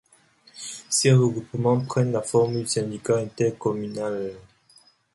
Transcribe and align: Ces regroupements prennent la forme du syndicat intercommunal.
Ces 0.89 1.11
regroupements 1.11 1.79
prennent 1.85 2.11
la 2.11 2.23
forme 2.23 2.55
du 2.55 2.65
syndicat 2.65 3.17
intercommunal. 3.19 4.33